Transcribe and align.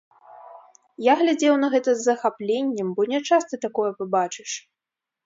Я 1.07 1.13
глядзеў 1.19 1.59
на 1.63 1.69
гэта 1.73 1.89
з 1.99 2.03
захапленнем, 2.09 2.87
бо 3.01 3.05
нячаста 3.13 3.61
такое 3.67 3.91
пабачыш. 4.01 4.49